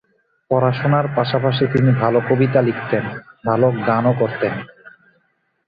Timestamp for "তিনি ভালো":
1.73-2.19